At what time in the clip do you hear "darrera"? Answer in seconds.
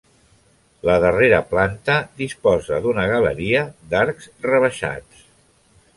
1.03-1.41